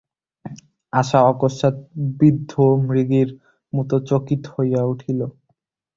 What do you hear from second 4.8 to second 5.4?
উঠিল।